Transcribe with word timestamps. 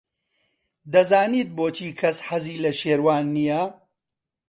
دەزانیت 0.93 1.49
بۆچی 1.57 1.89
کەس 1.99 2.17
حەزی 2.27 2.61
لە 2.65 2.71
شێروان 2.79 3.25
نییە؟ 3.35 3.61